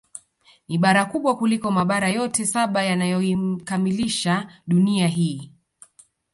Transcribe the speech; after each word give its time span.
Ni 0.69 0.77
bara 0.77 1.05
kubwa 1.05 1.37
kuliko 1.37 1.71
Mabara 1.71 2.09
yote 2.09 2.45
saba 2.45 2.83
yanayoikamilisha 2.83 4.51
Dunia 4.67 5.07
hii 5.07 5.51